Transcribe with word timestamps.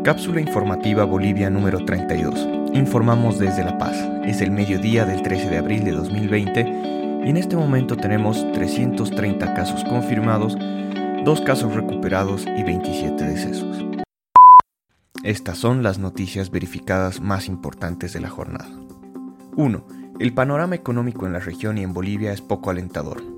Cápsula 0.00 0.40
informativa 0.40 1.04
Bolivia 1.04 1.48
número 1.48 1.84
32. 1.84 2.48
Informamos 2.74 3.38
desde 3.38 3.62
La 3.62 3.78
Paz. 3.78 3.96
Es 4.24 4.40
el 4.40 4.50
mediodía 4.50 5.04
del 5.04 5.22
13 5.22 5.48
de 5.48 5.58
abril 5.58 5.84
de 5.84 5.92
2020 5.92 7.22
y 7.24 7.30
en 7.30 7.36
este 7.36 7.54
momento 7.54 7.96
tenemos 7.96 8.50
330 8.52 9.54
casos 9.54 9.84
confirmados, 9.84 10.56
2 11.24 11.40
casos 11.42 11.72
recuperados 11.74 12.46
y 12.46 12.64
27 12.64 13.22
decesos. 13.22 13.84
Estas 15.22 15.58
son 15.58 15.84
las 15.84 16.00
noticias 16.00 16.50
verificadas 16.50 17.20
más 17.20 17.46
importantes 17.46 18.12
de 18.12 18.20
la 18.20 18.28
jornada. 18.28 18.68
1. 19.56 19.86
El 20.18 20.34
panorama 20.34 20.74
económico 20.74 21.26
en 21.26 21.32
la 21.32 21.38
región 21.38 21.78
y 21.78 21.82
en 21.82 21.92
Bolivia 21.92 22.32
es 22.32 22.40
poco 22.40 22.70
alentador. 22.70 23.31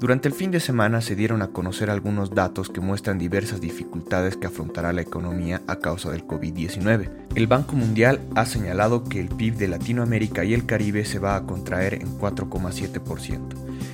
Durante 0.00 0.28
el 0.28 0.34
fin 0.34 0.52
de 0.52 0.60
semana 0.60 1.00
se 1.00 1.16
dieron 1.16 1.42
a 1.42 1.48
conocer 1.48 1.90
algunos 1.90 2.30
datos 2.30 2.68
que 2.68 2.80
muestran 2.80 3.18
diversas 3.18 3.60
dificultades 3.60 4.36
que 4.36 4.46
afrontará 4.46 4.92
la 4.92 5.00
economía 5.00 5.60
a 5.66 5.80
causa 5.80 6.12
del 6.12 6.24
COVID-19. 6.24 7.10
El 7.34 7.48
Banco 7.48 7.74
Mundial 7.74 8.20
ha 8.36 8.46
señalado 8.46 9.02
que 9.02 9.18
el 9.18 9.28
PIB 9.28 9.56
de 9.56 9.66
Latinoamérica 9.66 10.44
y 10.44 10.54
el 10.54 10.66
Caribe 10.66 11.04
se 11.04 11.18
va 11.18 11.34
a 11.34 11.42
contraer 11.42 11.94
en 11.94 12.16
4,7%. 12.16 13.40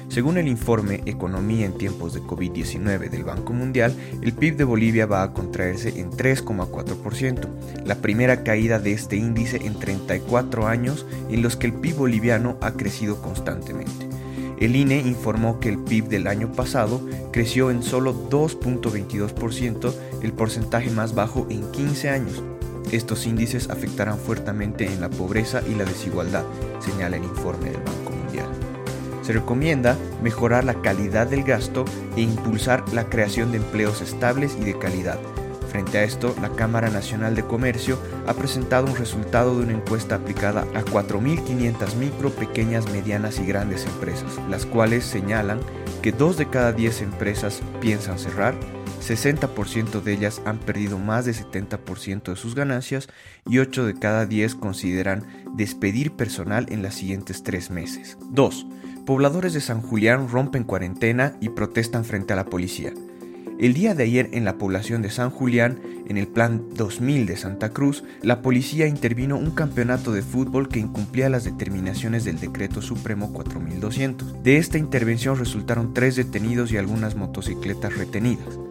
Según 0.08 0.36
el 0.36 0.46
informe 0.46 1.00
Economía 1.06 1.64
en 1.64 1.78
tiempos 1.78 2.12
de 2.12 2.20
COVID-19 2.20 3.08
del 3.08 3.24
Banco 3.24 3.54
Mundial, 3.54 3.96
el 4.20 4.34
PIB 4.34 4.58
de 4.58 4.64
Bolivia 4.64 5.06
va 5.06 5.22
a 5.22 5.32
contraerse 5.32 5.98
en 5.98 6.10
3,4%, 6.10 7.48
la 7.86 7.94
primera 7.94 8.44
caída 8.44 8.78
de 8.78 8.92
este 8.92 9.16
índice 9.16 9.56
en 9.64 9.78
34 9.78 10.66
años 10.66 11.06
en 11.30 11.40
los 11.40 11.56
que 11.56 11.66
el 11.68 11.72
PIB 11.72 11.96
boliviano 11.96 12.58
ha 12.60 12.72
crecido 12.72 13.22
constantemente. 13.22 14.14
El 14.58 14.76
INE 14.76 14.98
informó 14.98 15.58
que 15.58 15.68
el 15.68 15.78
PIB 15.78 16.08
del 16.08 16.26
año 16.26 16.52
pasado 16.52 17.00
creció 17.32 17.70
en 17.70 17.82
solo 17.82 18.14
2.22%, 18.30 19.92
el 20.22 20.32
porcentaje 20.32 20.90
más 20.90 21.14
bajo 21.14 21.46
en 21.50 21.70
15 21.72 22.10
años. 22.10 22.42
Estos 22.92 23.26
índices 23.26 23.70
afectarán 23.70 24.18
fuertemente 24.18 24.86
en 24.86 25.00
la 25.00 25.10
pobreza 25.10 25.62
y 25.66 25.74
la 25.74 25.84
desigualdad, 25.84 26.44
señala 26.78 27.16
el 27.16 27.24
informe 27.24 27.70
del 27.70 27.82
Banco 27.82 28.12
Mundial. 28.12 28.46
Se 29.22 29.32
recomienda 29.32 29.96
mejorar 30.22 30.64
la 30.64 30.80
calidad 30.82 31.26
del 31.26 31.42
gasto 31.42 31.84
e 32.16 32.20
impulsar 32.20 32.84
la 32.92 33.08
creación 33.08 33.50
de 33.50 33.58
empleos 33.58 34.02
estables 34.02 34.56
y 34.60 34.64
de 34.64 34.78
calidad, 34.78 35.18
Frente 35.74 35.98
a 35.98 36.04
esto, 36.04 36.36
la 36.40 36.50
Cámara 36.50 36.88
Nacional 36.88 37.34
de 37.34 37.42
Comercio 37.42 37.98
ha 38.28 38.34
presentado 38.34 38.86
un 38.86 38.94
resultado 38.94 39.56
de 39.56 39.64
una 39.64 39.72
encuesta 39.72 40.14
aplicada 40.14 40.60
a 40.72 40.84
4.500 40.84 41.96
micro, 41.96 42.30
pequeñas, 42.30 42.88
medianas 42.92 43.40
y 43.40 43.44
grandes 43.44 43.84
empresas, 43.84 44.38
las 44.48 44.66
cuales 44.66 45.04
señalan 45.04 45.58
que 46.00 46.12
2 46.12 46.36
de 46.36 46.48
cada 46.48 46.72
10 46.72 47.02
empresas 47.02 47.60
piensan 47.80 48.20
cerrar, 48.20 48.54
60% 49.02 50.00
de 50.00 50.12
ellas 50.12 50.40
han 50.44 50.60
perdido 50.60 50.96
más 50.96 51.24
de 51.24 51.32
70% 51.32 52.22
de 52.22 52.36
sus 52.36 52.54
ganancias 52.54 53.08
y 53.44 53.58
8 53.58 53.84
de 53.84 53.94
cada 53.94 54.26
10 54.26 54.54
consideran 54.54 55.26
despedir 55.56 56.12
personal 56.12 56.66
en 56.68 56.82
los 56.82 56.94
siguientes 56.94 57.42
3 57.42 57.70
meses. 57.70 58.16
2. 58.30 58.66
Pobladores 59.04 59.54
de 59.54 59.60
San 59.60 59.82
Julián 59.82 60.28
rompen 60.28 60.62
cuarentena 60.62 61.36
y 61.40 61.48
protestan 61.48 62.04
frente 62.04 62.32
a 62.32 62.36
la 62.36 62.44
policía. 62.44 62.92
El 63.58 63.72
día 63.72 63.94
de 63.94 64.02
ayer 64.02 64.30
en 64.32 64.44
la 64.44 64.58
población 64.58 65.00
de 65.00 65.10
San 65.10 65.30
Julián, 65.30 65.80
en 66.08 66.18
el 66.18 66.26
Plan 66.26 66.64
2000 66.74 67.24
de 67.26 67.36
Santa 67.36 67.70
Cruz, 67.70 68.02
la 68.20 68.42
policía 68.42 68.88
intervino 68.88 69.36
un 69.36 69.52
campeonato 69.52 70.12
de 70.12 70.22
fútbol 70.22 70.68
que 70.68 70.80
incumplía 70.80 71.28
las 71.28 71.44
determinaciones 71.44 72.24
del 72.24 72.40
Decreto 72.40 72.82
Supremo 72.82 73.32
4200. 73.32 74.42
De 74.42 74.56
esta 74.56 74.76
intervención 74.76 75.38
resultaron 75.38 75.94
tres 75.94 76.16
detenidos 76.16 76.72
y 76.72 76.78
algunas 76.78 77.14
motocicletas 77.14 77.96
retenidas. 77.96 78.63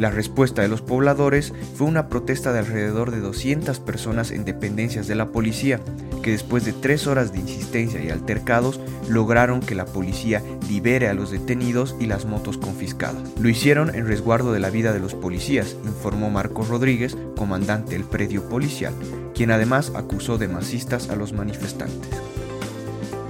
La 0.00 0.10
respuesta 0.10 0.62
de 0.62 0.68
los 0.68 0.80
pobladores 0.80 1.52
fue 1.74 1.86
una 1.86 2.08
protesta 2.08 2.54
de 2.54 2.60
alrededor 2.60 3.10
de 3.10 3.20
200 3.20 3.80
personas 3.80 4.30
en 4.30 4.46
dependencias 4.46 5.06
de 5.06 5.14
la 5.14 5.26
policía, 5.26 5.78
que 6.22 6.30
después 6.30 6.64
de 6.64 6.72
tres 6.72 7.06
horas 7.06 7.34
de 7.34 7.40
insistencia 7.40 8.02
y 8.02 8.08
altercados 8.08 8.80
lograron 9.10 9.60
que 9.60 9.74
la 9.74 9.84
policía 9.84 10.42
libere 10.70 11.10
a 11.10 11.12
los 11.12 11.30
detenidos 11.30 11.96
y 12.00 12.06
las 12.06 12.24
motos 12.24 12.56
confiscadas. 12.56 13.22
Lo 13.38 13.50
hicieron 13.50 13.94
en 13.94 14.06
resguardo 14.06 14.54
de 14.54 14.60
la 14.60 14.70
vida 14.70 14.94
de 14.94 15.00
los 15.00 15.12
policías, 15.12 15.76
informó 15.84 16.30
Marcos 16.30 16.68
Rodríguez, 16.68 17.18
comandante 17.36 17.92
del 17.92 18.04
predio 18.04 18.48
policial, 18.48 18.94
quien 19.34 19.50
además 19.50 19.92
acusó 19.94 20.38
de 20.38 20.48
masistas 20.48 21.10
a 21.10 21.14
los 21.14 21.34
manifestantes. 21.34 22.08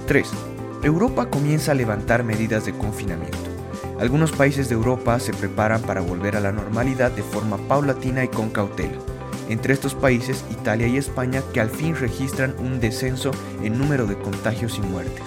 3. 0.07 0.25
Europa 0.83 1.29
comienza 1.29 1.73
a 1.73 1.75
levantar 1.75 2.23
medidas 2.23 2.65
de 2.65 2.71
confinamiento. 2.71 3.50
Algunos 4.01 4.31
países 4.31 4.67
de 4.67 4.73
Europa 4.73 5.19
se 5.19 5.31
preparan 5.31 5.83
para 5.83 6.01
volver 6.01 6.35
a 6.35 6.39
la 6.39 6.51
normalidad 6.51 7.11
de 7.11 7.21
forma 7.21 7.57
paulatina 7.67 8.23
y 8.23 8.29
con 8.29 8.49
cautela. 8.49 8.97
Entre 9.47 9.75
estos 9.75 9.93
países, 9.93 10.43
Italia 10.49 10.87
y 10.87 10.97
España, 10.97 11.43
que 11.53 11.61
al 11.61 11.69
fin 11.69 11.95
registran 11.95 12.55
un 12.57 12.79
descenso 12.79 13.29
en 13.61 13.77
número 13.77 14.07
de 14.07 14.17
contagios 14.17 14.79
y 14.79 14.81
muertes. 14.81 15.21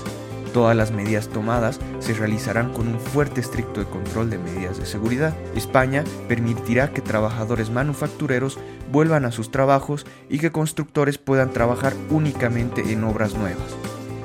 Todas 0.52 0.76
las 0.76 0.90
medidas 0.90 1.28
tomadas 1.28 1.78
se 2.00 2.14
realizarán 2.14 2.72
con 2.72 2.88
un 2.88 2.98
fuerte 2.98 3.40
estricto 3.40 3.88
control 3.88 4.28
de 4.28 4.38
medidas 4.38 4.76
de 4.76 4.86
seguridad. 4.86 5.36
España 5.54 6.02
permitirá 6.26 6.92
que 6.92 7.00
trabajadores 7.00 7.70
manufactureros 7.70 8.58
vuelvan 8.90 9.24
a 9.24 9.30
sus 9.30 9.52
trabajos 9.52 10.04
y 10.28 10.40
que 10.40 10.50
constructores 10.50 11.18
puedan 11.18 11.52
trabajar 11.52 11.92
únicamente 12.10 12.92
en 12.92 13.04
obras 13.04 13.34
nuevas. 13.34 13.76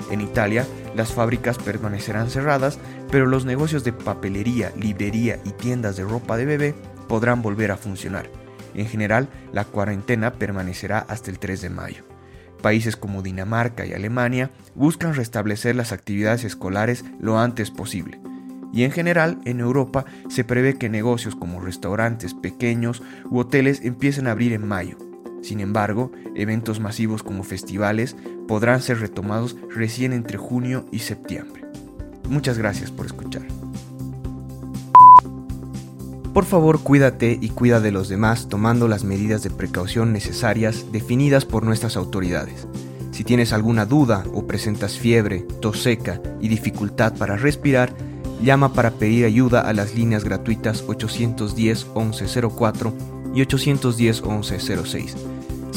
En 0.10 0.22
Italia, 0.22 0.66
las 0.96 1.14
fábricas 1.14 1.58
permanecerán 1.60 2.30
cerradas, 2.30 2.80
pero 3.12 3.26
los 3.26 3.46
negocios 3.46 3.84
de 3.84 3.94
papelería, 3.94 4.72
librería 4.76 5.40
y 5.44 5.52
tiendas 5.52 5.98
de 5.98 6.04
ropa 6.04 6.38
de 6.38 6.46
bebé 6.46 6.76
podrán 7.08 7.42
volver 7.42 7.72
a 7.72 7.78
funcionar. 7.78 8.30
En 8.74 8.88
general, 8.88 9.30
la 9.52 9.66
cuarentena 9.66 10.34
permanecerá 10.34 11.00
hasta 11.00 11.32
el 11.32 11.40
3 11.40 11.62
de 11.62 11.70
mayo. 11.70 12.04
Países 12.62 12.96
como 12.96 13.22
Dinamarca 13.22 13.86
y 13.86 13.94
Alemania 13.94 14.52
buscan 14.76 15.16
restablecer 15.16 15.76
las 15.76 15.92
actividades 15.92 16.44
escolares 16.44 17.06
lo 17.20 17.40
antes 17.40 17.72
posible. 17.72 18.20
Y 18.72 18.84
en 18.84 18.92
general, 18.92 19.40
en 19.46 19.60
Europa 19.60 20.06
se 20.28 20.44
prevé 20.44 20.78
que 20.78 20.90
negocios 20.90 21.36
como 21.36 21.60
restaurantes 21.60 22.34
pequeños 22.34 23.02
u 23.30 23.40
hoteles 23.40 23.82
empiecen 23.82 24.28
a 24.28 24.32
abrir 24.32 24.54
en 24.54 24.68
mayo. 24.68 24.98
Sin 25.42 25.62
embargo, 25.62 26.12
eventos 26.36 26.80
masivos 26.80 27.24
como 27.24 27.44
festivales 27.44 28.16
podrán 28.48 28.82
ser 28.82 29.00
retomados 29.00 29.56
recién 29.70 30.14
entre 30.14 30.38
junio 30.38 30.86
y 30.92 31.00
septiembre. 31.00 31.64
Muchas 32.30 32.58
gracias 32.58 32.92
por 32.92 33.06
escuchar. 33.08 33.42
Por 36.34 36.46
favor, 36.46 36.82
cuídate 36.82 37.38
y 37.42 37.50
cuida 37.50 37.82
de 37.82 37.92
los 37.92 38.08
demás 38.08 38.48
tomando 38.48 38.88
las 38.88 39.04
medidas 39.04 39.44
de 39.44 39.50
precaución 39.50 40.14
necesarias 40.14 40.86
definidas 40.92 41.44
por 41.44 41.64
nuestras 41.64 41.98
autoridades. 41.98 42.68
Si 43.12 43.24
tienes 43.24 43.52
alguna 43.52 43.86
duda 43.86 44.24
o 44.34 44.46
presentas 44.46 44.98
fiebre, 44.98 45.46
tos 45.60 45.82
seca 45.82 46.22
y 46.40 46.48
dificultad 46.48 47.18
para 47.18 47.36
respirar, 47.36 47.94
llama 48.42 48.74
para 48.74 48.92
pedir 48.92 49.26
ayuda 49.26 49.62
a 49.62 49.74
las 49.74 49.96
líneas 49.96 50.24
gratuitas 50.24 50.84
810 50.88 51.88
1104 51.96 52.94
y 53.34 53.42
810 53.42 54.22
1106. 54.24 55.16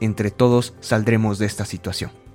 entre 0.00 0.30
todos 0.30 0.74
saldremos 0.80 1.38
de 1.38 1.46
esta 1.46 1.64
situación. 1.64 2.25